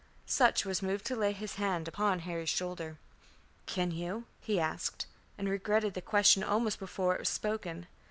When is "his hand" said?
1.31-1.87